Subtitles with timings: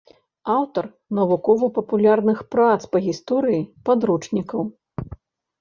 [0.53, 3.61] Аўтар навукова-папулярных прац па гісторыі,
[3.91, 4.61] падручнікаў.